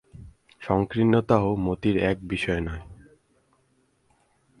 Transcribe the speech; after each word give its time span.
সংকীর্ণতাও 0.61 1.49
মতির 1.57 1.95
এক 2.03 2.17
বিষয়ে 2.23 2.61
নয়। 2.61 2.83